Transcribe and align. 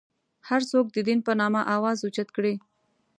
هر 0.49 0.61
څوک 0.71 0.85
د 0.91 0.97
دین 1.07 1.19
په 1.27 1.31
نامه 1.41 1.61
اواز 1.75 1.97
اوچت 2.01 2.29
کړي. 2.37 2.55